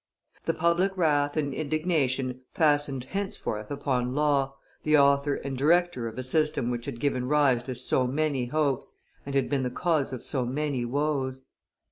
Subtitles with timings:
[0.45, 6.23] The public wrath and indignation fastened henceforth upon Law, the author and director of a
[6.23, 8.95] system which had given rise to so many hopes,
[9.27, 11.43] and had been the cause of so many woes.